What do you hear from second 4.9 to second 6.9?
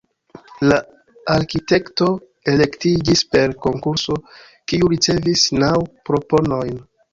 ricevis naŭ proponojn.